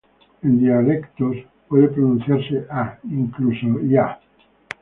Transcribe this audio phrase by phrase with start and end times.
[0.41, 4.17] En dialectos, puede pronunciarse "a", incluso "ia".